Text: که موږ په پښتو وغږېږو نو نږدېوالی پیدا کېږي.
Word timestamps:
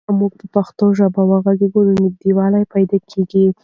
که 0.05 0.11
موږ 0.19 0.31
په 0.39 0.45
پښتو 0.55 0.85
وغږېږو 1.29 1.81
نو 1.87 1.93
نږدېوالی 2.03 2.63
پیدا 2.73 2.97
کېږي. 3.11 3.43